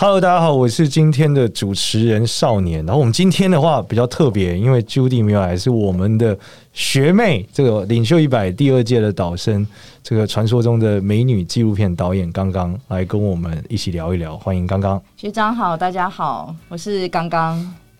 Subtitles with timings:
[0.00, 2.86] Hello，大家好，我是今天的主持人少年。
[2.86, 6.38] 然后我们今天的话比较特别，因为 Judy 没有来，是我们的
[6.72, 9.66] 学妹，这个领袖一百第二届的导生，
[10.00, 14.38] 这个传说中的美女纪录片导演刚刚来跟我们一起聊一聊。
[14.38, 17.58] 欢迎刚刚学长好，大家好，我是刚刚。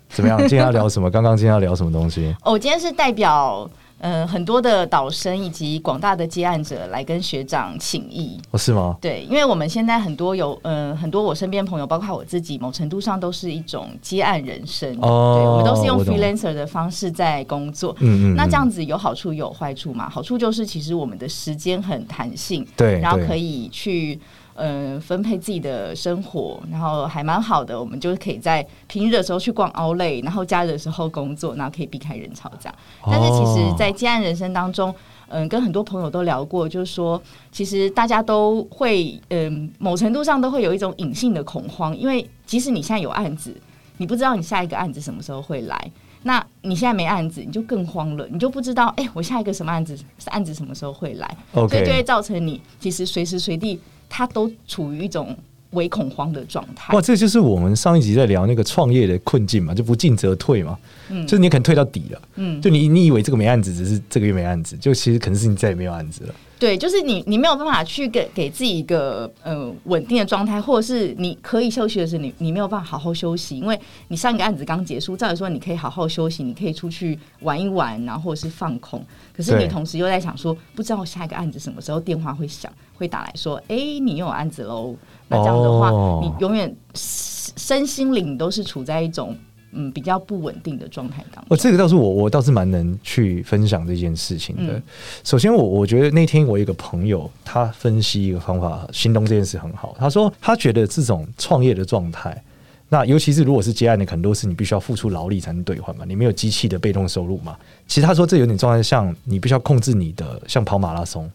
[0.09, 0.39] 怎么样？
[0.39, 1.11] 今天要聊什么？
[1.11, 2.33] 刚刚今天要聊什么东西？
[2.47, 3.69] 哦，我今天是代表。
[4.01, 8.97] 嗯、呃，很多的导生以及广大的接案者来跟学长请益，哦，是吗？
[9.01, 14.97] 对，因为我们现在很多有，嗯、呃，很多我身边朋友，包括我自己，某程度上都是一种接案人生。
[15.01, 17.95] 哦，对，我们都是用 freelancer 的方式在工作。
[18.01, 18.37] 嗯嗯。
[18.37, 20.09] 那这样子有好处有坏处嘛？
[20.09, 24.19] 好处就是其实我们的时间很弹性，对，然后可以去。
[24.61, 27.78] 嗯，分配自己的生活，然后还蛮好的。
[27.78, 32.75] 我们就可以在平日的时候去逛 Outlet，然后假日的时候工作，然后可以避开人潮这样。
[33.06, 34.92] 但是其实，在接案人生当中，
[35.29, 43.55] 嗯，跟很多朋友都聊过，就是说，其实大家都会，嗯，某程度上都会有一种隐性的恐慌，因为即使你现在有案子，
[43.98, 45.91] 你不知道你下一个案子什么时候会来。
[46.25, 53.79] 那你现在没案子，你就更慌了，你就不知道，哎，我下一个什么案子，案子什么时候会来.所以就会造成你其实随时随地。
[54.09, 55.37] 他都处于一种
[55.70, 56.95] 微恐慌的状态。
[56.95, 60.78] 哇，这就是我们上一集在聊那个创业的困境嘛，就不进则退嘛。
[61.11, 62.23] 嗯，就是你可能退到底了。
[62.36, 66.34] 嗯，就你你以为这个没案子，只是这个月没案子，就其实可能是你再也没有案子了。
[66.59, 73.78] 对，就是你你没有办法去给给自己一个呃稳定的状态，或者是你可以休息的时候，你你没有办法好好休息，因为
[74.09, 79.01] 你上一个案子刚结束，照理说你可以好好休息，你可以出去玩一玩，然后或者是放空。
[79.33, 84.97] 可是你同时又在想说，不知道下一个案子什么时候电话会响，会打来说，哎，你又有案子喽。
[85.29, 89.36] 那这样的话，哦、你永远身心灵都是处在一种。
[89.73, 91.45] 嗯，比较不稳定的状态当中。
[91.48, 94.73] 哦，这个倒是我，我倒是蛮能去分享这件事情的。
[94.73, 94.83] 嗯、
[95.23, 99.95] 首先我，我我觉得那天我有一个朋友，他分析一个方法，形容这件事很好。
[99.98, 102.42] 他说，他觉得这种创业的状态，
[102.89, 107.55] 那尤其是如果是接案的，很多是你必须要付出劳力才能兑换嘛，你没有机器的被动收入嘛。
[107.86, 111.30] 其实他说这有点状态像你必须要控制你的，像跑马拉松，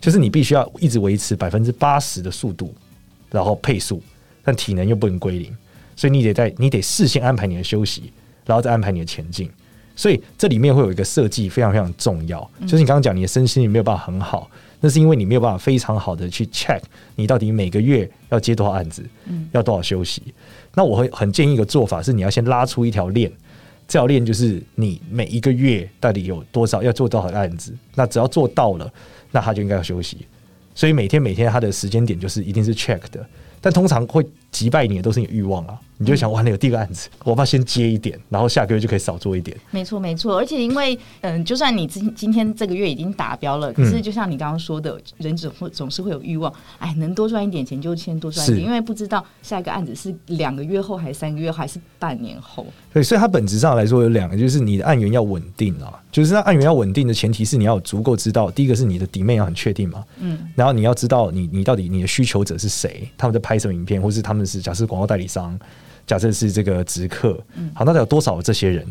[0.00, 2.74] 就是你必须要一直维持百分之八十的速度，
[3.30, 4.02] 然后配速，
[4.42, 5.54] 但体能又不能归零。
[5.96, 8.12] 所以你得在，你得事先安排你的休息，
[8.44, 9.50] 然后再安排你的前进。
[9.96, 16.78] 所以这里面会有一个设计非常非常重要，就是你刚刚讲你的身心你没有办法很好，那是因为你没有办法非常好的去 check
[17.14, 19.02] 你到底每个月要接多少案子，
[19.52, 20.22] 要多少休息。
[20.74, 23.32] 那我会很建议一个做法是，你要先拉出一条链，
[23.88, 28.92] 这条链就是你每一个月到底有多少要做多少案子，那只要做到了，
[29.30, 30.18] 那他就应该要休息。
[30.74, 33.26] 所以每天每天他的时间点就是一定是 check 的，
[33.62, 35.78] 但通常会击败你的都是你欲望啊。
[35.98, 39.56] 你就想完了有第一个案子，我怕先接一点，然后下个月就可以少做一点。
[39.70, 40.36] 没错，没错。
[40.36, 52.66] 而且因为，嗯，就算你今今天这个月已经达标了，可是就像你刚刚说的，人总会总是会有欲望，哎，能多赚一点钱就先多赚一点，因为不知道下一个案子是两个月后还是三个月后还是半年后。
[52.92, 65.58] 对，所以它本质上来说有两个，就是你的案源要稳定啊，就是那案源要稳定的前提是你要有足够知道，第一个是你的 demand 要很确定嘛，嗯，然后你要知道你你到底你的需求者是谁，他们在拍什么影片，或是他们是假设广告代理商。
[66.06, 67.36] 假设是这个直客，
[67.74, 68.86] 好，那得有多少这些人？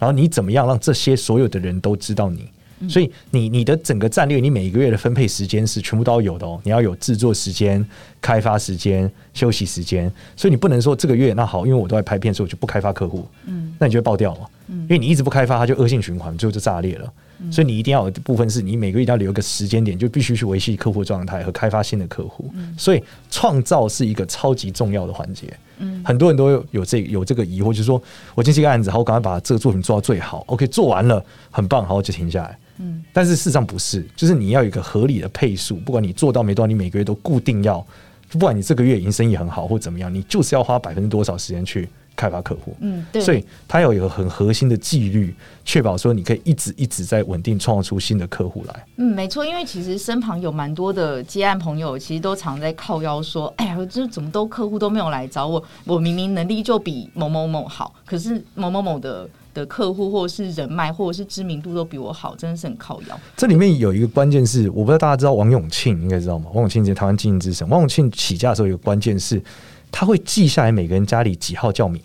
[0.00, 2.50] 然后你怎么样让这些所有的人都知道你？
[2.88, 6.60] 所以你你的整个战略，你每一个月的分配时间是全部都要有的哦。
[6.64, 7.86] 你要有制作时间、
[8.20, 10.12] 开发时间、休息时间。
[10.34, 13.24] 所以你不能说这个月那好，因为我都在拍片，所以我就不开发客户。
[13.44, 14.40] 嗯，那你就会爆掉了。
[14.68, 17.12] 嗯，因为你一直不开发，它就恶性循环，最后就炸裂了。
[17.50, 22.50] 所以你一定要有部分是你每个月要留一个时间点，就必须去维系客户状态和开发新的客户。
[22.78, 25.54] 所以创造是一个超级重要的环节。
[25.78, 28.02] 嗯，很多人都有有这有这个疑惑，就是说
[28.34, 30.42] 我接这个案子，好，我赶快把这个作品做到最好。
[30.46, 32.58] OK，做完了很棒，好，就停下来。
[32.78, 37.86] 嗯，但是事实上不是，就是你要有一个合理的配速，不管你做到没多少，你每个月都固定要，
[38.30, 42.74] 不管你这个月已经生意很好或怎么样，你就是要花百分之多少时间去开发客户。
[42.80, 45.34] 嗯，对，所以他有一个很核心的纪律，
[45.64, 48.86] 确保说你可以一直一直在稳定创造出新的客户来。
[48.96, 63.18] 嗯，没错，因为其实身旁有蛮多的接案朋友，其实都常在靠腰说：“哎呀，这怎么都客户都没有来找我，我明明能力就比某某某好，可是某某某的。”的客户或者是人脉或者是知名度都比我好，真的是很靠腰。
[63.38, 66.50] 这里面有一个关键是，我不知道大家知道王永庆应该知道吗？
[66.52, 67.66] 王永庆是台湾经营之神。
[67.70, 69.42] 王永庆起家的时候有个关键是，
[69.90, 72.02] 他会记下来每个人家里几号叫米，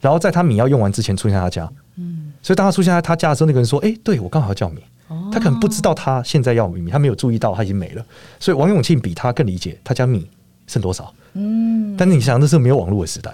[0.00, 4.80] 然后在他米要用完之前出现在他家，嗯，所以当他出现在他家的时候，那个人说：“哎、欸，对我刚好要叫米。”
[5.30, 8.04] 他可能不知道他现在要米，他没有注意到他已经没了。
[8.40, 10.28] 所以王永庆比他更理解他家米
[10.66, 11.12] 剩多少。
[11.34, 13.30] 嗯，但是你想，那是没有网络的时代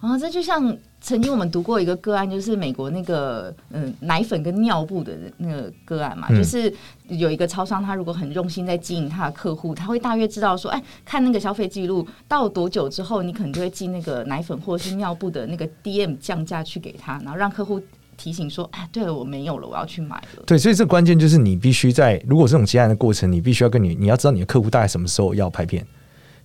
[0.00, 0.76] 啊，这就像。
[1.00, 6.74] 曾经我们读过一个个案，就是美国那个嗯奶粉跟尿布的那个个案嘛，嗯、就是
[7.06, 17.80] 有一个超商，他如果很用心在经营他的客户，他会大约知道说，哎，看那个消费记录到多久之后，你可能就会寄那个奶粉或者是尿布的那个 DM 降价去给他，然后让客户
[18.16, 20.42] 提醒说，哎，对了，我没有了，我要去买了。
[20.44, 25.86] 对，所以这关键就是你必须在如果这种接案的过程，你必须要跟你你要知道你的客户大概什么时候要拍片，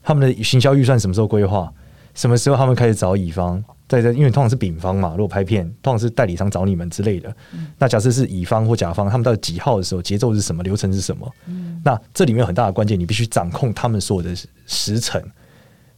[0.03, 1.73] 他们的行销预算什么时候规划，
[2.13, 3.63] 什么时候他们开始找乙方。
[3.85, 7.29] 在这，因为通常是丙方嘛，如果拍片，通常是代理商找你们之类的。
[7.53, 11.31] 嗯、那假设是乙方或甲方，他们到几号的时候，节奏是什么，流程是什么？
[11.45, 15.21] 嗯、那这里面有很大的关键，你必须掌控他们所有的时程，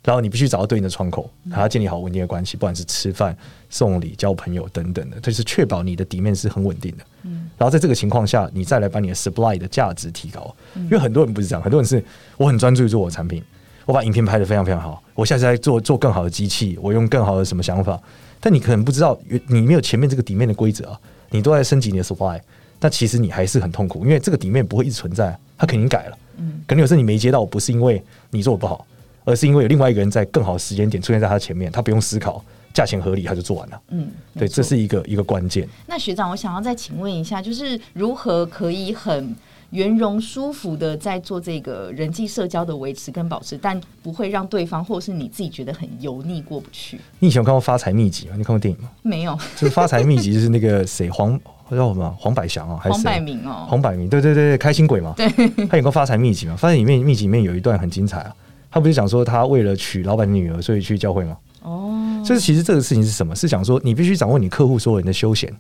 [0.03, 3.37] 然后你必须找到对应的窗口，还要建立好稳定的关系，不管是吃饭、
[3.69, 7.03] 送礼、交朋友等等的，就是确保你的底面是很稳定的。
[7.21, 12.03] 嗯、然后在这个情况下，你再来把你的 supply 的价值提高，嗯、因为很多人不是这样，很多人是
[12.35, 13.41] 我很专注于做我的产品。
[13.85, 17.99] 我把影片拍得非常非常好，我下次再做做更好的机器，我用更好的什么想法？
[18.39, 19.17] 但你可能不知道，
[19.47, 20.99] 你没有前面这个底面的规则啊，
[21.29, 22.39] 你都在升级你的 supply，
[22.79, 26.17] 但其实你还是很痛苦，因为这个底面不会一直存在，它肯定改了。
[26.37, 28.01] 嗯，可能有时候你没接到，不是因为
[28.31, 28.85] 你做的不好，
[29.23, 32.43] 而是因为有另外一个人在更好的时间点出现在他前面，他不用思考，
[32.75, 33.81] 价钱合理他就做完了。
[33.89, 34.07] 嗯，
[34.37, 35.67] 对，这是一个一个关键。
[35.87, 39.33] 那学长，我想要再请问一下，就是如何可以很
[39.71, 46.99] 圆融舒服的在做这个人际社交的维持跟保持，但不会让对方或是你自己觉得很油腻过不去。
[47.19, 48.35] 你以前有看过《发财秘籍》吗？
[48.37, 48.91] 你看过电影吗？
[49.01, 49.33] 没有。
[49.55, 51.39] 就是《发财秘籍》，就是那个谁黄
[51.71, 53.65] 叫什么黄百祥啊，还是黄百鸣哦？
[53.67, 55.13] 黄百鸣，对对对，开心鬼嘛。
[55.15, 55.27] 对。
[55.67, 58.35] 他有个《发财秘籍》嘛，《发财里面秘籍》里面有一段很精彩啊。
[58.69, 61.37] 他不是讲说他为了娶老板的女儿，所以去教会吗？
[61.63, 62.04] 哦。
[62.25, 63.35] 就是其实这个事情是什么？
[63.35, 65.53] 是想说你必须掌握你客户所有人的休闲。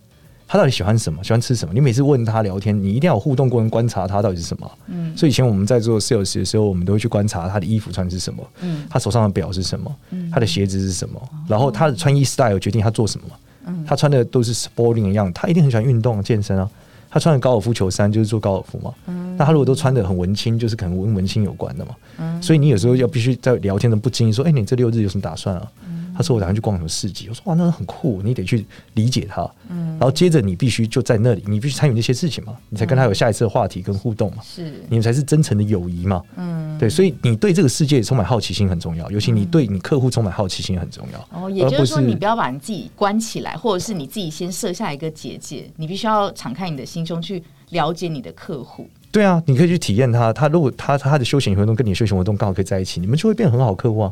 [0.47, 1.23] 他到底喜欢什么？
[1.23, 1.73] 喜欢吃什么？
[1.73, 4.71] 你每次问他聊天，你一定要有互动过程，观察他到底是什么。
[4.87, 13.27] 嗯，所以以前我们在做 sales 的时候，我们都会去观察他的衣服穿是什么，嗯，他手上的表是什么，嗯，他的鞋子是什么，然后他的穿衣 style 决定他做什么。
[13.65, 16.69] 嗯，他穿的都是 sporting 的样，他一定很喜欢运动健身啊。
[17.09, 18.93] 他穿的高尔夫球衫就是做高尔夫嘛。
[19.07, 21.95] 嗯，那他如果都穿的很文青，就是可能跟文青有关的嘛。
[22.19, 25.67] 嗯，所以你有时候要必须在聊天的不经意说，哎，你这六日有什么打算啊？
[26.15, 29.49] 他说：“我打算去逛什么市集。”我说：“哇，那很酷，你得去理解他。
[29.69, 34.37] 嗯，然后接着你必须就在那里，你必须参与那些事情嘛，你才跟他有下一次的话题跟互动嘛。
[34.43, 36.21] 是，你们才是真诚的友谊嘛。
[36.37, 41.39] 嗯，对，所以你对这个世界充满好奇心很重要，尤其你对你客户充满好奇心很重要。
[41.39, 48.87] 哦，也就是说，你不要把你自己关起来，或者是你自己先设下一个结界，你必须要敞开你的心胸去了解你的客户。
[49.11, 54.11] 对啊，你可以去体验他，他如果他他的休闲活动跟你的休闲活动刚好可以在一起，你们就会变很好客户啊。”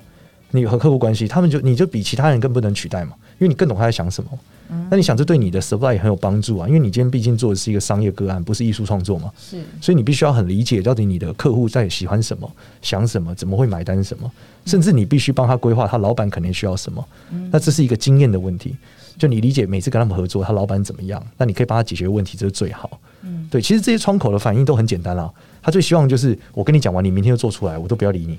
[0.56, 4.30] 你和客户关系，他们就你就比其他人更不能取代嘛，因为你更懂他在想什么。
[4.70, 9.32] 嗯，那你想这对你的 supply 也很有帮助啊，因为你今天毕竟做的是一个商业个案，不是艺术创作嘛。
[9.38, 12.50] 是，所以你必须要很理解到底你的客户在喜欢什么、
[12.82, 14.32] 想什么、怎么会买单什么，
[14.66, 17.04] 甚至你必须帮他规划他老板可能需要什么。
[17.32, 18.76] 嗯，那这是一个经验的问题，
[19.18, 23.00] 就你理解每次跟他们合作，他老板怎么样，那你可以帮他解决问题，这是最好。
[23.24, 25.30] 嗯，对，其实这些窗口的反应都很简单啦，
[25.62, 28.38] 他最希望就是我跟你讲完，你明天就做出来，我都不要理你。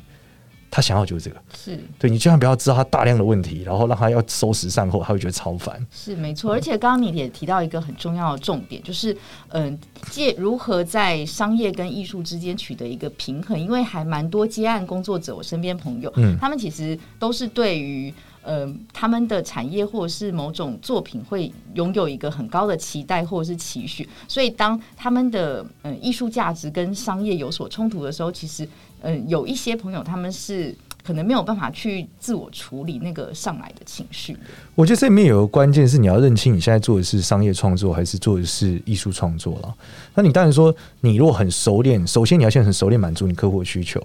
[0.74, 5.80] 他想要就是这个，是对你千万不要知道他大量的问题，然后让他要收拾善后，他会觉得超烦。
[5.92, 9.16] 是没错，而且刚刚你也提到一个很重要的重点，就是
[9.50, 9.78] 嗯，
[10.10, 28.68] 借如何在商业跟艺术之间取得一个平衡，因为还蛮多接案工作者，我身边朋友，嗯，他们其实都是对于呃他们的产业或者是某种作品会拥有一个很高的期待或者是期许，所以当他们的嗯艺术价值跟商业有所冲突的时候，其实。
[29.04, 34.34] 嗯，有一些朋友他们是可能没有办法去自我处理那个上来的情绪。
[34.74, 39.74] 我觉得这里面有个关键是你要认清你现在做的是商业创作还是做的是艺术创作了。
[40.14, 44.02] 那你当然说，你如果很熟练，首先你要先很熟练满足你客户的需求。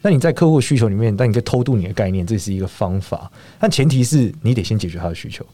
[0.00, 3.30] 那你在客户需求里面，但你可以偷渡你的概念，这是一个方法。
[3.58, 5.44] 但前提是你得先解决他的需求，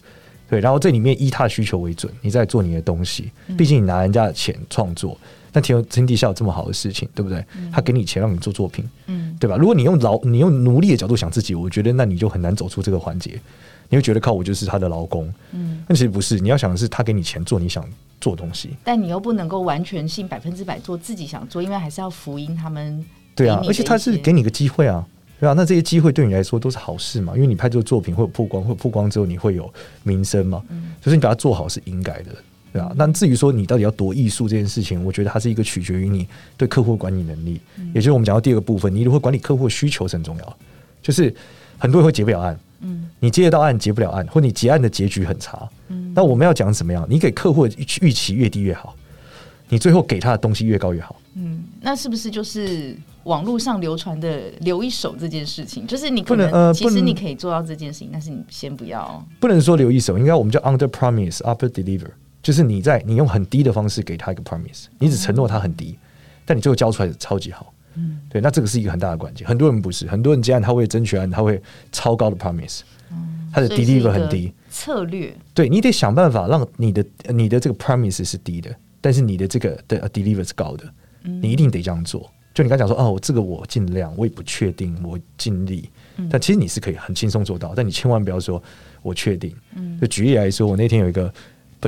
[0.49, 3.33] 对，然后这里面依他的需求为准，你再做你的东西。
[3.57, 5.19] 毕竟你拿人家的钱创作。
[5.55, 7.45] 但天天底下有这么好的事情，对不对？
[7.71, 9.57] 他给你钱让你做作品，嗯，对吧？
[9.57, 13.41] 如果你用劳，你用奴隶的角度想自己，我觉得那你就很难走出这个环节。
[13.89, 16.41] 你会觉得靠我就是他的劳工，嗯，但其实不是。
[16.41, 17.85] 你要想的是，他给你钱做你想
[18.21, 23.05] 做的东西，但你又不能够完全性百分之百做自己想做，因为还是要福音他们。
[23.37, 25.07] 对啊，而且他是给你个机会啊，
[25.39, 25.53] 对啊。
[25.53, 32.35] 那这些机会对你来说都是好事嘛，因为你拍这个作品会有曝光，会有曝光之后你会有名声嘛，嗯，就是你把它做好是应该的。
[32.75, 36.27] 对啊，那至于说你到底要多艺术这件事情，我觉得它是一个取决于你
[36.57, 40.57] 对客户管理能力，嗯、也就是我们讲到第二个部分，你如何管理客户的需求是很重要。
[41.01, 41.33] 就是
[41.79, 47.07] 很多人会结不了案，嗯，你接得到案结不了案，或你结案的结局很差，嗯，那我们要讲怎么样？
[47.09, 48.97] 你给客户的预期越低越好，
[49.69, 51.15] 你最后给他的东西越高越好。
[51.35, 55.87] 嗯，那是不是就是网络上流传的留一手这件事情？
[55.87, 59.25] 就是你可能，不能呃，其实你可以做到这件事情，但是你先不要。
[59.39, 62.09] 不能说留一手，应该我们叫 under promise upper deliver，
[62.45, 65.99] 就是你在你用很低的方式给他一个 promise，你只承诺他很低，嗯、
[66.45, 67.73] 但你最后交出来的超级好。
[67.95, 69.49] 嗯，对，那这个是一个很大的关键。
[69.49, 71.61] 很多人不是，很多人这样他会争取案，他会
[71.91, 74.53] 超高的 promise，嗯，他的 deliver 很低。
[74.71, 80.85] 策略，对，你得想办法让你的你的这个 promise 是低的，但是你的这个的 deliver 是高的。
[81.23, 82.31] 你一定得这样做。
[82.53, 85.89] 就你刚讲说，哦，这个我尽量，我也不确定，我尽力。
[86.31, 88.63] 但其实你是可以很轻松做到，但你千万不要说
[89.03, 89.53] 我确定。
[90.01, 91.33] 就举例来说，我那天有一个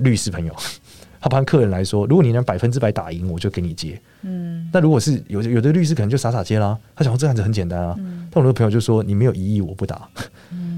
[0.00, 0.54] 律师朋友，
[1.20, 4.00] 他帮客人来说，如果你能百分之百打赢，我就给你接。
[4.22, 7.96] 嗯，那如果是有有的律师可能就傻傻接啦，他想说这案子很简单啊。
[8.30, 10.08] 但我的朋友就说，你没有疑义，我不打。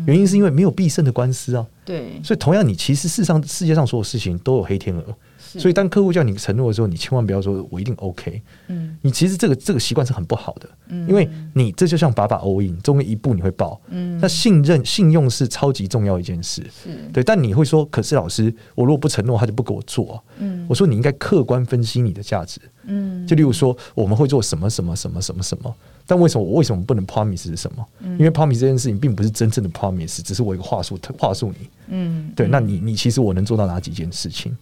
[0.06, 1.66] 原因是因为没有必胜的官司啊。
[1.84, 5.04] 对，所以同样，你其实世上世界上所有事情都有黑天鹅。
[5.48, 8.42] 所以，当客户叫你承诺的时候，你千万不要说“我一定 OK”。
[8.66, 10.68] 嗯，你其实这个这个习惯是很不好的。
[10.88, 13.80] 嗯，因为你这就像把把 all in，中间一步你会爆。
[13.88, 16.62] 嗯，那信任、信用是超级重要一件事。
[16.70, 17.22] 是，对。
[17.22, 22.60] 但你会说：“可是老师，我如果不承诺，他就不给我做。”嗯，我说你应该客观分析你的价值。
[22.84, 25.74] 嗯，就例如说，我们会做什么什么什么什么什么，
[26.06, 27.86] 但为什么我为什么不能 promise 是什么？
[28.02, 31.68] 因为 promise 这件事情并不是真正的 promise，只是我一个话术话术你。
[31.88, 32.48] 嗯，对。
[32.48, 34.56] 那你你其实我能做到哪几件事情？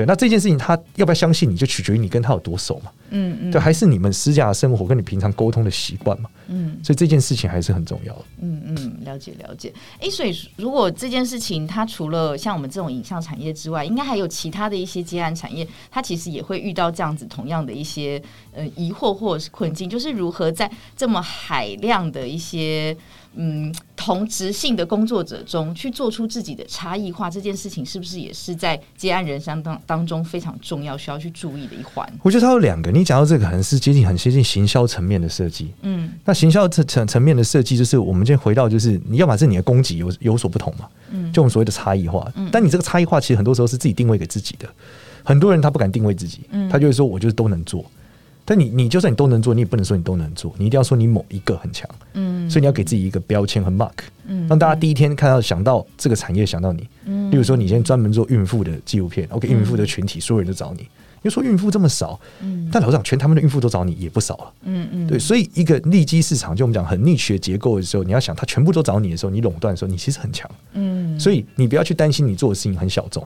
[0.00, 2.90] 对，那这件事情他要不要相信你，就取决于你跟他有多熟嘛。
[3.10, 6.30] 嗯嗯，对，还是你们私下的生活跟你平常沟通的习惯嘛。
[6.48, 8.24] 嗯，所以这件事情还是很重要的。
[8.40, 9.70] 嗯嗯，了解了解。
[9.96, 18.22] 哎、欸，所以如果这件事情它除了像我们这种影像产业之外，应该还有其他的一些接案产业，它其实也会遇到这样子同样的一些
[18.54, 22.96] 呃疑惑或者是困境，就是如何在这么海量的一些。
[23.36, 32.04] 嗯，同职性的工作者中去做出自己的差异化，这件事情是不是也是在接案人生当当中非常重要、需要去注意的一环？
[32.22, 32.90] 我觉得它有两个。
[32.90, 35.72] 你讲到这个，可能是接近很接近行销层面的设计。
[35.82, 40.88] 嗯，那行销层层层面的设计，就是我们今天回到，就是你要把是你的供给有有所不同嘛。
[41.10, 42.30] 嗯，就我们所谓的差异化。
[42.34, 44.68] 嗯，但你这个差异化，其实很多时候是自己定位给自己的。
[45.22, 47.84] 很多人他不敢定位自己，嗯，他就会说我就是都能做。
[48.50, 53.92] 但你你就算你都能做，你也不能说你都能做，你一定要说你某一个很强，嗯，所以你要给自己一个标签和 mark，
[54.26, 60.88] 嗯，让大家第一天看到想到这个产业想到你，嗯，例如说你现在专门做孕妇的纪录片，OK，孕妇的群体所有人都找你，因
[61.22, 73.24] 为说孕妇这么少，嗯，但老实讲，全他们的孕妇都找你也不少了，嗯嗯，对，所以一个利基市场，就我们讲很 niche 的结构的时候，你要想他全部都找你的时候，你垄断的时候，你其实很强，嗯，所以你不要去担心你做的事情很小众。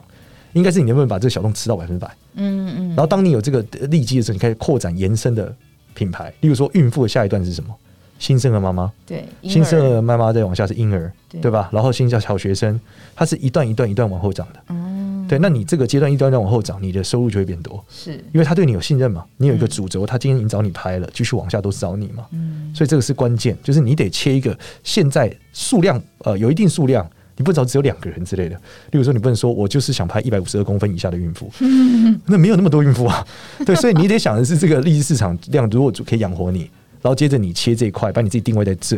[0.55, 2.09] 应该是你能不能把这个小洞吃到百分之百？
[2.35, 2.87] 嗯嗯。
[2.89, 5.53] 然后当你有这个利基的时候，你开始扩展延伸的
[5.93, 6.33] 品牌。
[6.39, 7.75] 例如说，孕妇的下一段是什么？
[8.17, 8.89] 新生儿妈妈。
[9.05, 9.25] 对。
[9.43, 11.69] 新生儿妈妈再往下是婴儿，对，对吧？
[11.73, 12.79] 然后新叫小学生，
[13.13, 14.59] 它是一段一段一段往后长的。
[14.69, 15.27] 嗯。
[15.27, 17.83] 对，那你这个阶段一段一段往后长，你的收入就会变多。
[17.89, 18.13] 是。
[18.31, 19.25] 因为他对你有信任嘛？
[19.35, 22.25] 你有一个主轴，他今天已经找你拍了，继续往下都是找你嘛。
[22.31, 22.71] 嗯。
[22.73, 27.05] 所以这个是关键，就是你得切一个现在数量呃有一定数量。
[27.37, 28.55] 你不知道只有两个人之类的，
[28.91, 31.51] 例如说你不能说我就是想拍一百五十二公分以下的孕妇，
[32.25, 33.25] 那没有那么多孕妇啊。
[33.65, 36.61] 对，所以你得想的是这个利益市场量如果可以养活你，
[37.01, 38.97] 然后接着你切这一块，把你自己定位在这，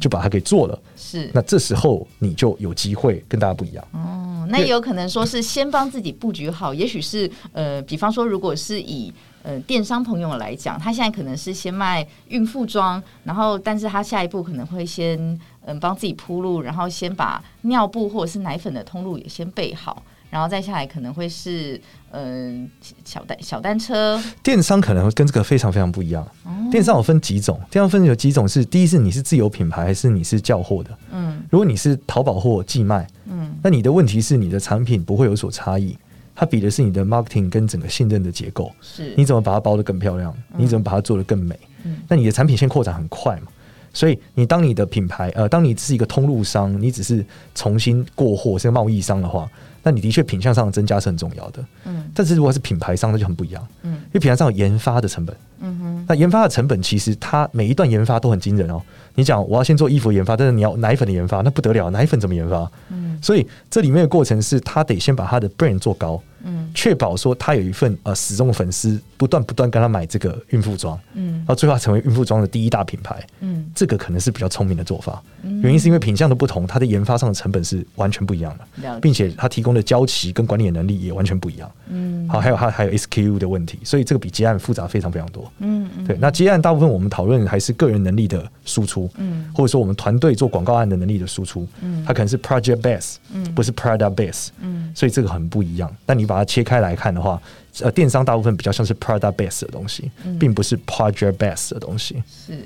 [0.00, 0.78] 就把它给做了。
[0.96, 3.84] 是，那这时候你就有机会跟大家不一样。
[3.92, 9.12] 哦，那也有可能说是先帮自己布局好，也许是呃，比方说如果是以。
[9.44, 15.18] 呃，电商朋友来讲，他现在可能是先卖孕妇装，然后，但是他下一步可能会先
[15.64, 22.68] 嗯帮自己铺路，然后先把尿布或者是奶粉的通路也先备好，然后再下来可能会是嗯
[23.04, 24.20] 小单小单车。
[24.42, 26.26] 电商可能会跟这个非常非常不一样。
[26.44, 30.98] 哦、电商有分几种，电商分有几种是，第一是你是自有品牌还是你是叫货的？
[31.12, 35.96] 嗯，如果你是淘宝货寄卖，嗯，那你的问题是你的产品不会有所差异。
[36.34, 41.54] 它比的是你的 marketing 跟整个信任的结构，是你怎么把它包得更漂亮，你怎么把它做得更美？
[41.84, 43.48] 嗯，那你的产品线扩展很快嘛，
[43.92, 49.48] 所以你当你的品牌呃，当你是一个通路商，你只是重新过货是个贸易商的话，
[49.82, 51.64] 那你的确品相上的增加是很重要的。
[51.84, 53.66] 嗯，但是如果是品牌商，那就很不一样。
[53.82, 55.36] 嗯，因为品牌商有研发的成本。
[55.60, 58.82] 嗯哼，那研发的成本其实它每一段研发都很惊人哦。
[59.14, 62.70] 你讲我要先做衣服研发，但是你要奶粉的研发，那不得了，奶粉怎么研发？
[62.88, 75.22] 嗯，所以这里面的过程是他得先把他的 brand 做高，嗯，确保说他有一份呃始终的粉丝，不断不断跟他买这个孕妇装，嗯，然后最后成为孕妇装的第一大品牌，嗯，这个可能是比较聪明的做法。
[75.42, 81.70] 嗯，原因是因为品相的不同，它的研发上的成本是完全不一样的，并且它提供的交期跟管理的能力也完全不一样。
[81.88, 85.50] 嗯，好，还有它还有 SKU 的问题，所以这个比接案复杂非常非常多。
[85.58, 95.92] 嗯嗯，对，那接案大部分我们讨论还是个人能力的输出，嗯，或者说我们团队做广告案的能力的输出，嗯，它可能是 project base，嗯，不是 product base，嗯，所以这个很不一样。
[96.06, 97.40] 但你把它切开来看的话，
[97.80, 102.22] 呃，电商大部分比较像是 product base 的东西，并不是 project base 的东西。
[102.28, 102.64] 是。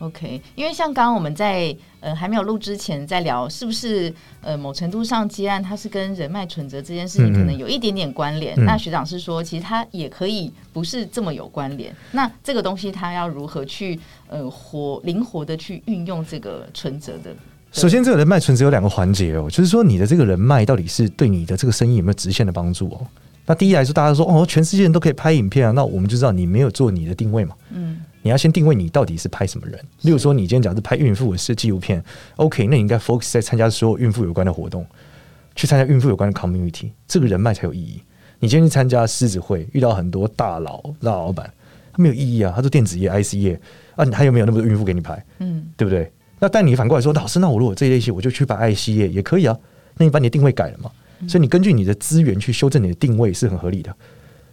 [0.00, 8.54] OK，因为像刚刚我们在呃还没有录之前在聊，是不是呃某程度上接案它是跟人脉存折这件事情可能有一点点关联？
[8.54, 11.92] 嗯嗯，那学长是说，其实它也可以不是这么有关联。
[12.12, 13.98] 那这个东西它要如何去
[14.28, 17.34] 呃活灵活的去运用这个存折的？
[17.70, 23.06] 首先，这个人脉存只有两个环节哦，就是说你的这个人脉到底是对你的这个生意有没有直线的帮助哦？
[23.46, 27.54] 那第一来说，大家说哦，全世界人都可以拍影片啊，那我们就知道你没有做你的定位嘛。
[27.70, 28.00] 嗯。
[28.20, 32.02] 你要先定位你到底是拍什么人，例如说你今天讲是拍孕妇是纪录片
[32.36, 34.84] ，OK，那你应该 focus 在参加所有孕妇有关的活动，
[35.54, 38.02] 去参加孕妇有关的 community，这个人脉才有意义。
[38.40, 41.48] 你今天去参加狮子会，遇到很多大佬、大老板，
[41.92, 43.60] 他没有意义啊，他做电子业、IC 业
[43.94, 45.24] 啊，你还有没有那么多孕妇给你拍？
[45.38, 46.10] 嗯，对不对？
[46.38, 49.56] 那但你反过来说，老师，那我如果这一类型，我就去拍 IC 业也可以啊。
[49.96, 50.90] 那你把你的定位改了嘛？
[51.28, 53.94] 所以你根据你的资源去修正你的定位是很合理的。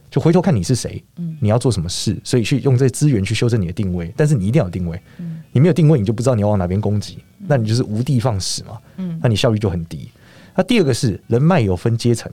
[0.10, 1.04] 就回头看你是谁，
[1.42, 4.12] 你要做什么事，所以去用这些资源去修正你的定位。
[4.16, 5.00] 但是你一定要有定位，
[5.52, 8.78] 你没有定位，你就不知道你要往哪边攻击，那你就是无的放矢嘛。
[9.22, 10.10] 那你效率就很低。
[10.56, 12.32] 那第二个是人脉有分阶层，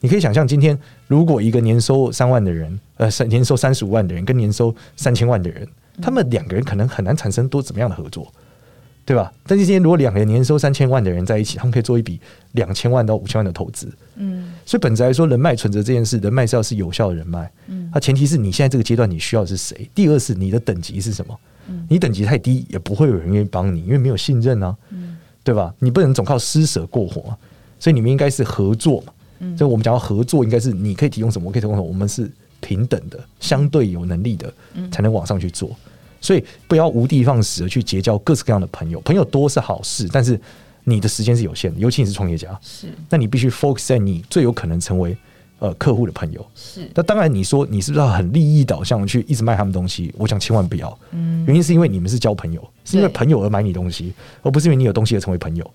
[0.00, 5.68] 你可以想象，今天如果一个年收三万的人，呃，年收三十五万的人跟年收三千万的人，
[6.00, 8.32] 他们两个人可能很难产生多怎么样的合作。
[9.04, 9.32] 对吧？
[9.46, 12.20] 但是今天如果两个人年收三千万的人在一起，他们可以做一笔
[12.52, 13.92] 两千万到五千万的投资。
[14.16, 17.50] 嗯，所以本质来说，人脉存折这件事，人脉是要是有效的人脉。
[17.66, 19.88] 嗯，它前提是你现在这个阶段你需要的是谁？
[19.94, 21.36] 第二是你的等级是什么？
[21.68, 24.76] 嗯，你等级太低，也不会有人愿意帮你，因为没有信任啊。
[24.90, 25.74] 嗯，对吧？
[25.80, 27.36] 你不能总靠施舍过活，
[27.80, 29.12] 所以你们应该是合作嘛。
[29.40, 32.30] 嗯，所以我们讲到合作，应该是你可以提供什么，我可以提供什么，我们是
[32.60, 34.52] 平等的，相对有能力的，
[34.92, 35.74] 才能往上去做。
[36.22, 40.40] 所以不要无的放矢的去结交各式各样的朋友，朋友多是好事，但是
[40.84, 45.16] 你的时间是有限的，尤其你是创业家，是，那你必须 focus 在你最有可能成为
[45.58, 46.44] 呃客户的朋友。
[46.54, 50.14] 是，那当然你说你是不是要很利益导向去一直卖他们东西？
[50.16, 55.68] 我想千万不要，嗯，原因是因为你们是交朋友，是因为朋友而买你东西，而不是因为你有东西而成为朋友。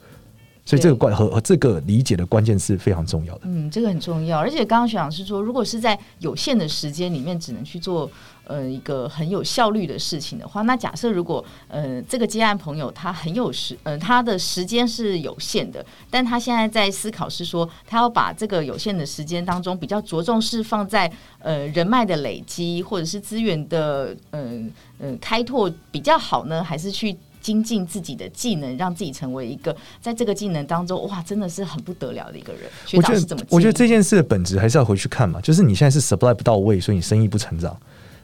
[0.65, 3.41] 所以这个关和和这个理解的关键是非常重要的。
[3.45, 8.09] 嗯，这个很重要，而且刚刚学长是说，如果是在有限的时间里面只能去做。
[8.47, 24.63] 呃，一个很有效率的事情的话，那假设如果呃这个接案朋友他很有时，呃他的时间是有限的，但他现在在思考是说，他要把这个有限的时间当中比较着重是放在呃人脉的累积或者是资源的呃
[24.99, 32.63] 呃开拓比较好呢，还是去精进自己的技能，让自己成为一个在这个技能当中哇真的是很不得了的一个人？
[32.85, 33.43] 学长是怎么？
[33.49, 37.77] 我觉得这件事的本质还是要回去看嘛，就是你现在是 supply 不到位，所以你生意不成长。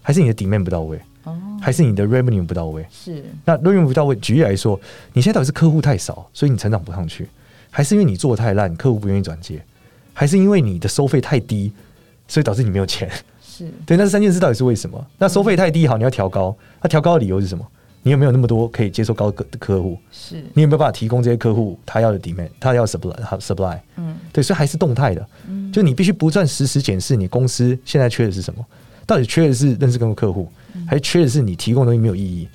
[0.03, 2.85] 还是你的 demand 不到位，哦，还是你的 revenue 不到位？
[2.91, 4.79] 是那 revenue 不到位，举例来说，
[5.13, 7.27] 你现在到底是客户太少，所以你成长不上去，
[7.71, 9.59] 还是因为你做的太烂，客户不愿意转接，
[10.13, 11.71] 还是因为你的收费太低，
[12.27, 13.09] 所以导致你没有钱？
[13.41, 15.03] 是 对，那这三件事到底是为什么？
[15.17, 17.65] 那收费太低，好，你要调高，那调高的理由是什么？
[18.05, 19.97] 你有没有那么多可以接受高的客户？
[20.11, 23.79] 是你有没有办法提供这些客户他要的 demand，他要 supply，他 supply？
[23.95, 28.65] 嗯，对，所以还是动态的，嗯，就你必须不断实时检视你公司现在缺的是什么。
[29.05, 30.49] 到底缺的是认识更多客户，
[30.87, 32.47] 还是缺的是你提供的东西没有意义？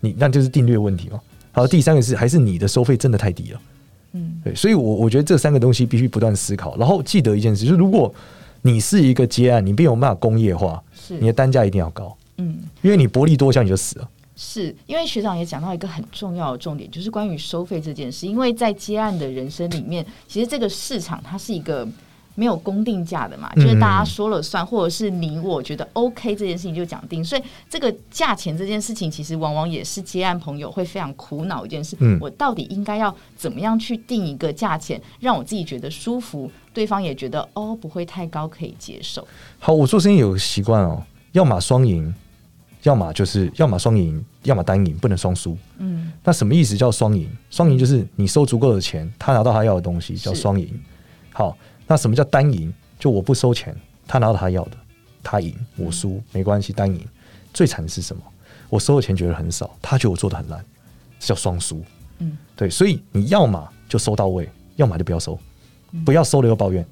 [0.00, 1.20] 你那就是定律问题嘛。
[1.50, 3.60] 好，第三个是还是你的收费真的太低了。
[4.12, 6.76] 嗯，对，所以我我觉得这三个东西必须不断思考。
[6.76, 8.14] 然后记得一件事，就是如果
[8.62, 12.16] 你是一个接案，你没有办法工业化，是你的单价一定要高。
[12.36, 14.08] 嗯，因为你薄利多销你就死了。
[14.36, 18.26] 是因为学长也讲到一个很重要的重点，就是关于收费这件事。
[18.26, 21.88] 因为在接案的人生里面，其实这个市场它是一个。
[22.38, 31.96] 没有公定价的嘛，就是大家说了算，或者是你我觉得 OK 这件事情就讲定，所以这个价钱这件事情，其实往往也是接案朋友会非常苦恼一件事。
[31.98, 39.26] 嗯，我到底应该要怎么样去定一个价钱，让我自己觉得舒服，对方也觉得哦不会太高，可以接受。
[39.58, 42.14] 好，我做生意有个习惯哦，要么双赢，
[42.84, 45.58] 要么就是要么双赢，要么单赢，不能双输。
[45.78, 47.28] 嗯，那什么意思叫双赢？
[47.50, 50.68] 双赢就是你收足够的钱，他拿到他要的东西叫双赢。
[51.32, 51.56] 好。
[51.88, 52.72] 那什么叫单赢？
[53.00, 53.74] 就我不收钱，
[54.06, 54.76] 他拿到他要的，
[55.22, 57.04] 他赢我输没关系，单赢。
[57.52, 58.22] 最惨的是什么？
[58.68, 60.64] 我收的钱觉得很少，他觉得我做的很烂，
[61.18, 61.82] 这叫双输。
[62.18, 65.38] 嗯，对，所以你要嘛就收到位，要么就不要收，
[66.04, 66.82] 不要收了又抱怨。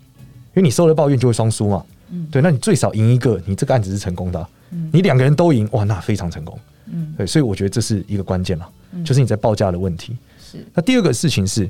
[0.54, 1.84] 因为你收了抱怨就会双输嘛。
[2.08, 4.48] 嗯，对，那你最少赢一个，你这个案子是成功的。
[4.70, 6.58] 嗯，你两个人都赢，哇，那非常成功。
[6.86, 8.72] 嗯，对，所以我觉得这是一个关键了，
[9.04, 10.16] 就是你在报价的问题。
[10.40, 10.64] 是。
[10.72, 11.68] 那第二个事情是，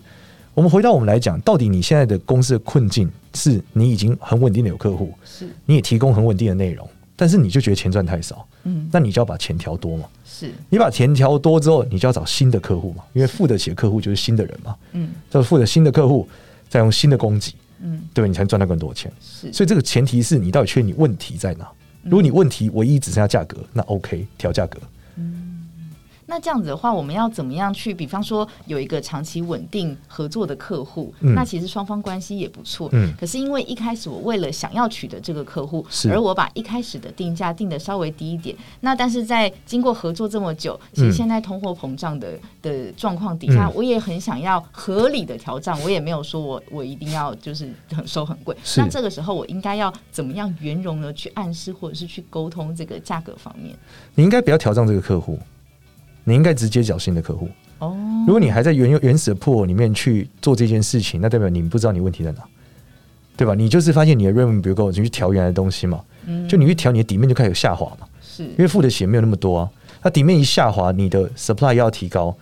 [0.56, 8.48] 我们回到我们来讲，到底你现在的公司的困境是你已经很稳定的有客户，是，你也提供很稳定的内容，但是你就觉得钱赚太少。
[8.62, 10.06] 嗯，那你就要把钱调多嘛。
[10.24, 10.50] 是。
[10.70, 14.74] 你把钱调多之后，你就要找新的客户嘛，因为付得起的客户就是新的人嘛。
[14.92, 15.10] 嗯。
[15.28, 16.26] 就是付的新的客户，
[16.70, 17.52] 再用新的供给。
[17.82, 19.12] 嗯，对，你才能赚到更多钱。
[19.20, 21.68] 是，所以这个前提是你到底确定你问题在哪？
[22.02, 24.78] 如果你问题唯一只剩下价格，那 OK，调价格。
[26.26, 27.94] 那这样子的话，我们要怎么样去？
[27.94, 32.88] 比方说，有一个长期稳定合作的客户，嗯、那其实双方关系也不错。
[32.92, 33.14] 嗯。
[33.18, 38.56] 可是因为一开始我为了想要取得这个客户，是而我把一开始的定价定的稍微低一点。
[38.80, 45.80] 那但是在经过合作这么久，其实现在通货膨胀的的状况底下，嗯、我也很想要合理的调涨。
[45.82, 48.56] 我也没有说我我一定要就是很收很贵。
[48.64, 53.76] 是那这个时候我应该要怎么样圆融的去暗示或者是去沟通这个价格方面？
[54.16, 55.38] 你应该不要调涨这个客户。
[56.28, 57.96] 你应该直接找新的客户哦。
[58.26, 62.42] 如果你还在原原始的 pool 里面去做这件事情，那代表你不知道你问题在哪，
[63.36, 63.54] 对吧？
[63.54, 66.02] 你就是发现你的 revenue 不够，你去调原来的东西嘛。
[66.26, 68.08] 嗯，就你去调，你的底面就开始下滑嘛。
[68.20, 69.70] 是，因为付的钱没有那么多啊。
[70.02, 72.36] 那底面一下滑，你的 supply 要提高，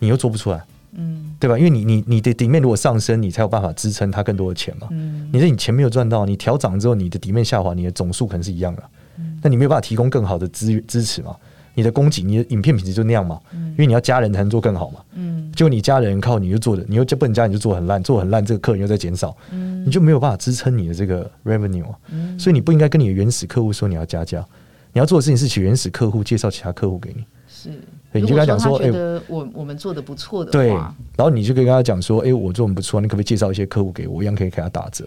[0.00, 0.62] 你又做不出来。
[0.92, 1.56] 嗯，对吧？
[1.56, 4.88] 因为你你你的底面如果上升，你才有办法支撑它更多的钱嘛。
[4.90, 8.82] 嗯，你说你钱没有赚到，你调涨之后，你的底面下滑，你的总数可能是一样的。
[9.18, 11.34] 嗯，那你没有办法提供更好的资支持嘛。
[11.74, 13.40] 你的供给，你的影片品质就那样嘛？
[13.52, 15.00] 因为你要加人才能做更好嘛。
[15.14, 21.98] 嗯，就你加人靠你就做的，你又就不能加，你就做很烂，做很烂，这个客人又在减少，嗯，你就没有办法支撑你的这个 revenue 啊。
[22.10, 24.44] 嗯，所以你不应该跟你的原始客户说你要加价，
[24.92, 27.24] 你要做的事情是请原始客户介绍其他客户给你。
[27.48, 27.70] 是，
[28.12, 28.90] 你就跟他讲说，哎
[29.28, 35.04] 我我们做的不错的，对，然后你就可以跟他讲说，哎，我做的不错，你可不可以介绍一些客户给我，一样可以给他打折，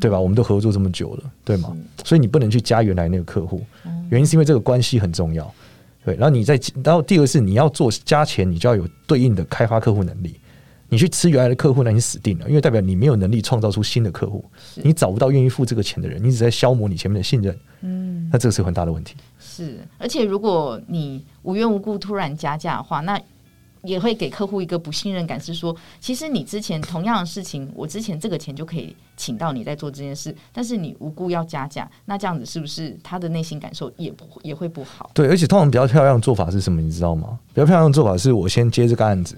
[0.00, 0.18] 对吧？
[0.18, 1.76] 我们都合作这么久了，对吗？
[2.04, 3.62] 所以你不能去加原来那个客户，
[4.10, 5.52] 原因是因为这个关系很重要。
[6.04, 10.34] 对，然后你再，然后第二个是你要做加钱，你就要有对应的开发客户能力。
[10.88, 14.44] 你去吃原来的客户，那你死定了，因为代表你没有能力创造出新的客户，
[14.82, 17.58] 你找不到愿意付这个钱的人，你只在消磨你前面的信任。
[17.80, 19.16] 嗯，那这个是很大的问题。
[19.40, 23.18] 是，而且如果你无缘无故突然加价的话，那
[23.82, 35.10] 也会给客户一个不信任感，是说，其实你之前同样的事情，我之前这个钱就可以请到你在做这件事，但是你无故要加价，那这样子是不是他的内心感受也不也会不好？
[35.12, 36.80] 对，而且通常比较漂亮的做法是什么？
[36.80, 37.38] 你知道吗？
[37.52, 39.34] 比较漂亮的做法是我先接这个案子，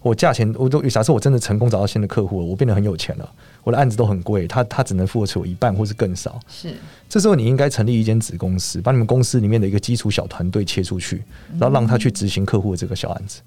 [0.00, 3.28] 我价钱我都假设我真的成功找到新的客户了，我变得很有钱了，
[3.64, 6.38] 我的案子都很贵，他他只能付得起我一半或是更少。
[6.46, 6.72] 是，
[7.08, 11.24] 这时候你应该成立一间子公司，把你们公司里面的一个基础小团队切出去，
[11.58, 13.40] 然后让他去执行客户的这个小案子。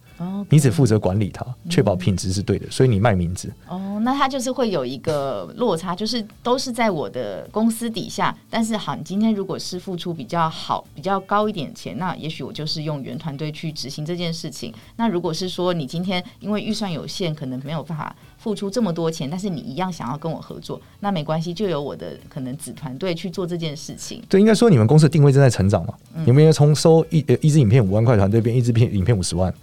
[0.50, 3.52] 你只负责管理它，确保品质是对的，嗯、所以你卖名字。
[3.68, 14.74] 哦，那它就是会有一个落差，就是都是在我的公司底下，但是好，你今天如果是付出比较好、比较高一点钱，那也许我就是用原团队去执行这件事情。
[14.96, 24.22] 那如果是说你今天因为预算有限，可能没有办法付出这么多钱，但是你一样想要跟我合作，那没关系，就由我的可能子团队去做这件事情。
[24.28, 25.94] 对，应该说你们公司的定位正在成长嘛？
[26.16, 29.54] 嗯、你们要从收一呃一支影片五万块团队变一支片影片五十万。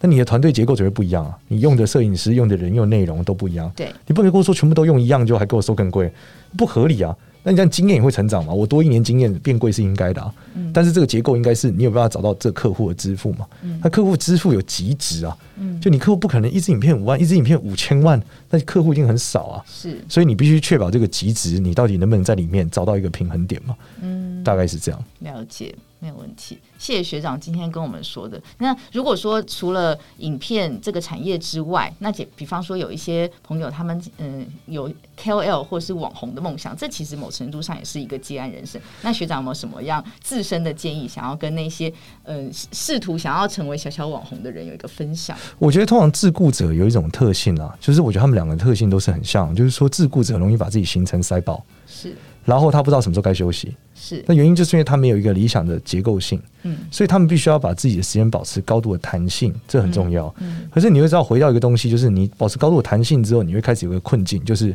[0.00, 1.36] 那你的团队结构只会不一样啊！
[1.48, 3.70] 你用的摄影师、用的人、用的内容都不一样。
[3.74, 6.12] 对，你不能跟我说全部都用一样，就还给我收更贵，
[6.56, 7.16] 不合理啊！
[7.42, 8.52] 那你这样经验也会成长嘛？
[8.52, 10.32] 我多一年经验变贵是应该的啊。
[10.54, 10.70] 嗯。
[10.72, 13.46] 但是这个结构应该是你有办法找到这客户的支付嘛？
[13.62, 13.80] 嗯。
[13.82, 15.36] 那客户支付有极值啊。
[15.56, 15.80] 嗯。
[15.80, 19.64] 就你客户不可能一支影片五万，一支影片五千万，那客户已经很少啊。
[19.66, 20.02] 是。
[20.08, 23.76] 所以你必须确保这个极值，你到底能不能在里面找到一个平衡点嘛？
[24.02, 24.42] 嗯。
[24.44, 25.04] 大概是这样。
[25.20, 25.74] 了解。
[26.00, 28.40] 没有问题，谢谢学长今天跟我们说的。
[28.58, 34.88] 那如果说除了影片这个产业之外，那姐比方说有一些朋友他们嗯有
[35.20, 38.80] KOL 或是网红的梦想，这其实某程度上也是一个接案人生。
[39.02, 45.36] 那学长有没有什么样自身的建议，想要跟那些嗯试图想要成为小小网红的人有一个分享？
[45.58, 53.74] 我觉得通常自雇者有一种特性啊，就是我觉得他们两个特性都是很像，就是说自顾者很容易把自己行程塞爆，是，然后他不知道什么时候该休息。
[53.94, 60.32] 是，那原因就是因为他没有一个理想的结构性，嗯，所以他们必须要把自己的时间保持高度的弹性，这很重要。
[60.38, 64.72] 嗯，可是你会知道，回到一个东西，就是你保持高度的弹性之后，你会开始有个困境，就是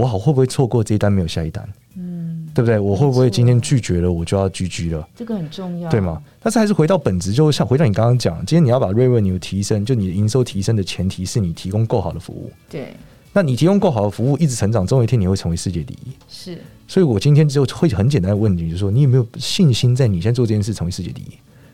[0.00, 1.68] 我好会不会错过这一单没有下一单？
[1.96, 2.78] 嗯，对不对？
[2.78, 5.08] 我会不会今天拒绝了，我就要 GG 了？
[5.14, 6.22] 这个很重要，对吗？
[6.42, 12.50] 但是还是回到本质，就像回到你刚刚讲，今天你要把 revenue 提升，就你的营收提升的前提是你提供够好的服务。
[12.68, 12.94] 对。
[13.32, 16.10] 那你提供够好的服务，一直成长，总有一天你会成为世界第一。
[16.28, 16.58] 是，
[16.88, 21.28] 所以我今天就会很简单的问你，就是说，你有没有信心在你现在做这件事成为世界第一？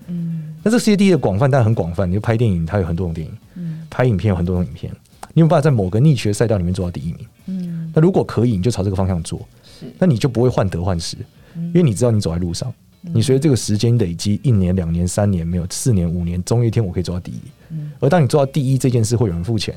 [0.09, 4.93] 嗯，那这世界第一的广泛当然很广泛，你就拍电影，它有很多种电影；嗯，拍影片有很多种影片；
[5.37, 7.27] 你有办法在某个 niche 赛道里面做到第一名。
[7.45, 9.39] 嗯，那如果可以，你就朝这个方向做。
[9.63, 11.15] 是，那你就不会患得患失，
[11.55, 12.73] 因为你知道你走在路上。
[13.03, 17.41] 你随着这个时间累积，一年、两年、三年，没有四年、五年，终有一天我可以做到第一。
[17.69, 19.75] 嗯而当你做到第一这件事会有人付钱，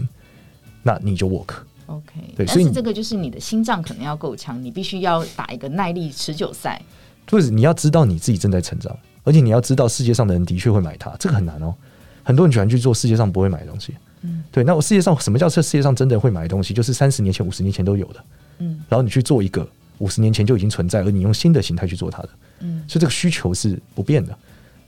[0.82, 1.56] 那你就 work。
[1.88, 6.82] OK，对，所以这个就是你的心脏可能要够强，你必须要打一个耐力持久赛。
[7.28, 11.76] 就是你要知道你自己正在成长，而且你要知道世界上的人的确会买它，这个很难哦。
[12.24, 13.94] 很多人喜欢去做世界上不会买的东西。
[14.22, 14.64] 嗯，对。
[14.64, 16.74] 那我世界上什么叫这世界上真的会买的东西？
[16.74, 18.24] 就是三十年前、五十年前都有的。
[18.60, 19.68] 嗯，然后你去做一个
[20.00, 22.30] 五十年前就已经存在，而你用新的形态去做它的。
[22.60, 24.38] 嗯，所以这个需求是不变的，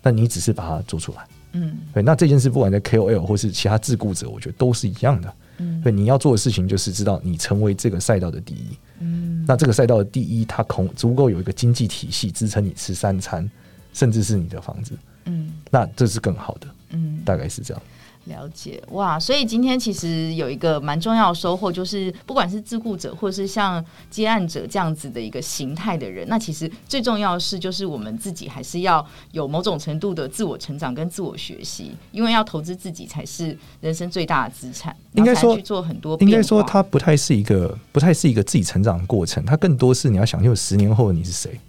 [0.02, 1.28] 那你只是把它做出来。
[1.54, 2.04] 嗯，对。
[2.04, 5.34] 那这件事不管在 KOL 或是其他自雇者，我觉得都是一样的。
[5.58, 5.92] 嗯，对。
[5.92, 8.66] 你要做的事情就是知道你成为这个赛道的第一。
[9.00, 13.50] 嗯，那这个赛道的第一，它恐足够有一个经济体系支撑你吃三餐，
[13.94, 14.94] 甚至是你的房子。
[15.26, 16.68] 嗯，那这是更好的。
[16.92, 17.84] 嗯，大概是这样。
[18.26, 34.96] 了解哇，所以今天其实有一个蛮重要的收获，就是不管是自雇者，或是像接案者这样子的一个形态的人，那其实最重要的是，就是我们自己还是要有某种程度的自我成长跟自我学习，因为要投资自己才是人生最大的资产。
[35.14, 41.60] 应该说去做很多，应该说它不太是一个，不太是一个自己成长的过程，它更多是你要想，就十年后的你是谁？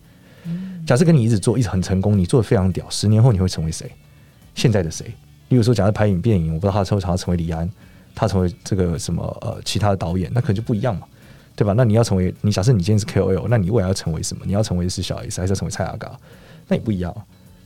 [0.86, 3.90] 假设跟你一直做，一直很成功，你做的非常屌，十年后你会成为谁？
[4.54, 5.06] 现在的谁？
[5.52, 7.70] 比如说，假设拍影电影，我不知道他之后想要成为李安，
[8.14, 11.06] 他成为这个什么呃其他的导演，那可能就不一样嘛，
[11.54, 11.74] 对吧？
[11.76, 14.42] 那你要成为你假设你今天是 KOL，那你未来要成为什么？
[14.46, 16.18] 你要成为是小 S 还是要成为蔡阿嘎？
[16.68, 17.14] 那也不一样。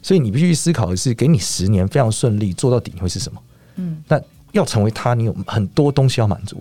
[0.02, 3.40] 所以你必须去思考的是，给你十年非常顺利做到底，你会是什么？
[3.76, 4.20] 嗯，那
[4.50, 6.60] 要成为他，你有很多东西要满足，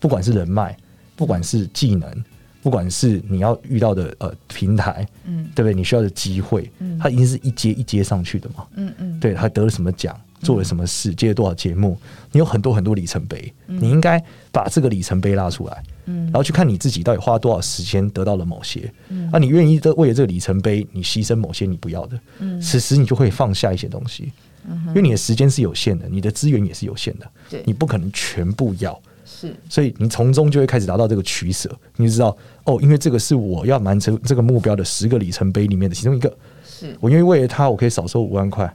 [0.00, 0.76] 不管是人脉，
[1.14, 2.24] 不管是技能，
[2.62, 5.74] 不管是你要遇到的呃平台，嗯，对不对？
[5.74, 10.18] 你需要的机会，嗯，他一定是一阶一阶上去的嘛，嗯嗯，对，他得了什么奖？
[10.44, 11.98] 做了什么事，接了多少节目，
[12.30, 24.30] 你有很多很多里程碑，嗯、你应该把这个里程碑拉出来，嗯，然后去看你自己到底花了多少时间得到了某些，嗯，啊、你愿意的为了这个里程碑，你牺牲某些你不要的，嗯，此时你就会放下一些东西，
[24.68, 36.96] 嗯，因为你的时间是有限的，你的资源也是有限的，对，你不可能全部要，是，所以你从中就会开始达到这个取舍，你就知道哦，因为这个是我要完成这个目标的十个里程碑里面的其中一个，是。
[37.00, 38.70] 我愿意为了它，我可以少收五万块。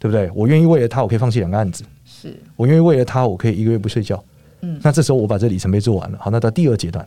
[0.00, 0.30] 对不对？
[0.34, 1.84] 我愿意为了他，我可以放弃两个案子。
[2.04, 4.22] 是我愿意为了他，我可以一个月不睡觉。
[4.62, 7.06] 嗯，那这时候我把这里程碑做完了，好，那到第二阶段。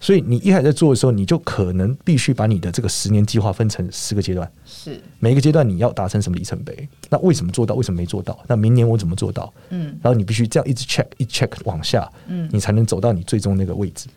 [0.00, 4.50] 所以你一开始在做的时候，你就可能必须把你的这个十年计划分成十个阶段。
[4.64, 6.88] 是每一个阶段你要达成什么里程碑？
[7.08, 7.76] 那为什么做到？
[7.76, 8.36] 为什么没做到？
[8.48, 9.52] 那明年我怎么做到？
[9.68, 14.08] 嗯，然后你必须这样一直 check，一 check 往下，嗯，你才能走到你最终那个位置。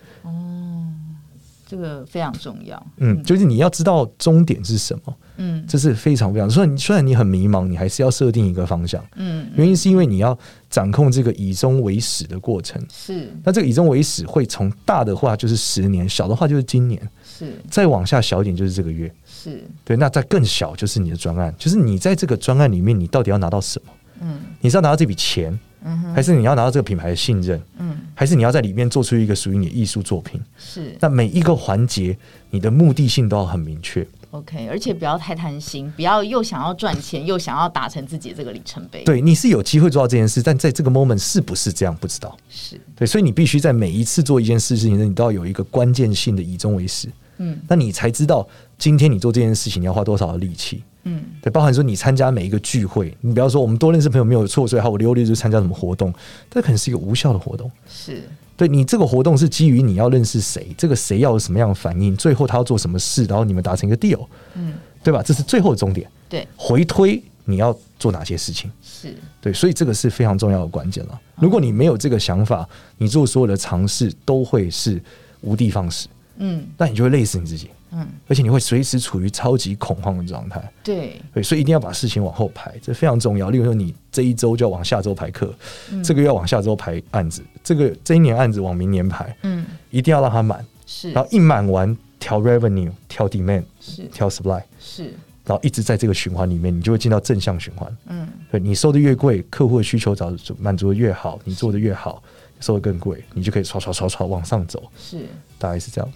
[1.76, 2.88] 哦，这个非常重要。
[2.98, 5.16] 嗯，就是你要知道终点是什么。
[5.38, 6.50] 嗯，这是非常非常。
[6.50, 9.04] 虽然虽然你很迷茫，你还是要设定一个方向。
[9.16, 10.38] 嗯，原因是因为你要
[10.70, 12.82] 掌控这个以终为始的过程。
[12.90, 17.02] 是，那这个以终为始会从大的话就是十年，小的话就是今年。
[17.24, 19.14] 是，再往下小一点就是这个月。
[19.26, 23.92] 是，对，那再更小就是你的专案，就是你在这个专案里面，你到底要拿到什么？
[24.22, 27.62] 嗯，你是要拿到这笔钱，嗯，还是你要拿到这个品牌的信任？
[27.78, 30.42] 嗯，还是你要在里面做出一个属于你的艺术作品？
[30.58, 32.18] 是，那每一个环节，
[32.50, 34.06] 你的目的性都要很明确。
[34.32, 39.04] OK，而且不要太贪心，不要又想要赚钱，又想要达成自己的这个里程碑。
[39.06, 42.36] 对，你是有机会做到这件事，但在这个 moment 是不是这样，不知道。
[42.50, 47.08] 是对，所以你必须在每一次做一件事情，你都要有一个关键性的以终为始。
[47.38, 50.84] 嗯，那你才知道今天你做这件事情你要花多少的力气。
[51.04, 56.12] 嗯，对，包含说你参加每一个聚会，你不要说我们多认识朋友没有错，所以好我溜溜就参加什么活动，
[56.50, 57.72] 这可能是一个无效的活动。
[57.88, 58.24] 是。
[58.58, 65.22] 对，你这个活动是基于你要认识谁，这个谁要有什么样的反应，最后他要做什么事，然后你们达成一个 deal，嗯，对吧？
[65.22, 66.10] 这是最后的终点。
[66.30, 68.72] 对，回推你要做哪些事情？
[68.82, 71.22] 是对，所以这个是非常重要的关键了。
[71.36, 75.00] 如果你没有这个想法，你做所有的尝试都会是
[75.42, 76.08] 无的放矢，
[76.38, 77.70] 嗯，那你就会累死你自己。
[77.96, 80.62] 嗯，而且你会随时处于超级恐慌的状态。
[80.84, 83.50] 对，对，所以一定要把事情往后排，这非常重要。
[83.50, 85.54] 例如说，你这一周就要往下周排课，
[85.92, 90.66] 嗯，这个月要往下周排案子，这个这一年案子往明年排，嗯，一定要让它满。
[90.86, 95.06] 是，然后一满完调 revenue，调 demand，是，调 supply，是，
[95.46, 97.98] 然后一直在这个循环里面，你就会进到正向循环。
[98.08, 102.22] 嗯，对，你收的越贵，客户的需求找满足的越好，你做的越好，
[102.60, 104.84] 收的更贵，你就可以刷刷刷刷往上走。
[104.98, 105.26] 是，
[105.58, 106.12] 大概是这样。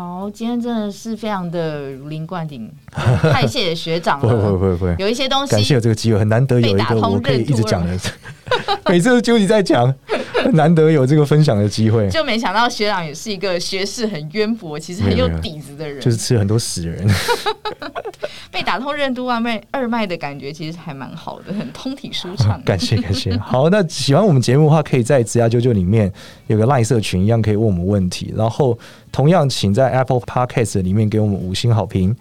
[0.00, 2.70] 哦，好，今天真的是非常的如临灌顶，
[3.32, 4.22] 太谢谢学长了。
[4.22, 7.98] 不会不会不会，有一些东西，感谢有这个机会，很难得有一个我可以一直讲的。
[8.88, 9.94] 每次都纠结在讲，
[10.54, 17.06] 难得有这个分享的机会，就没想到学长也是一个学识很渊博，其实很有底子的人，就是吃很多屎人，
[18.50, 22.60] 被打通任督二脉二脉的感觉其实还蛮好的，很通体舒畅。
[22.64, 23.36] 感谢感谢。
[23.36, 26.12] 好，那喜欢我们节目的话，可以在职涯啾啾里面
[26.48, 28.34] 有个 LINE 社群，一样可以问我们问题。
[28.36, 28.76] 然后
[29.12, 32.14] 同样，请在 Apple Podcast 里面给我们五星好评。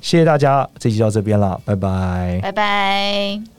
[0.00, 3.53] 谢谢大家，这期到这边了，拜拜，拜拜。